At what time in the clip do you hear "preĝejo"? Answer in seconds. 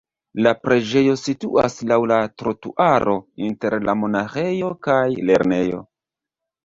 0.67-1.17